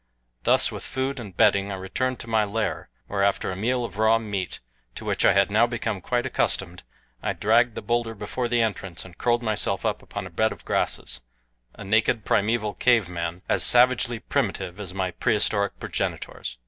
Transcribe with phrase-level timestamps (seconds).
[0.45, 3.99] Thus, with food and bedding I returned to my lair, where after a meal of
[3.99, 4.59] raw meat,
[4.95, 6.81] to which I had now become quite accustomed,
[7.21, 11.21] I dragged the bowlder before the entrance and curled myself upon a bed of grasses
[11.75, 16.57] a naked, primeval, cave man, as savagely primitive as my prehistoric progenitors.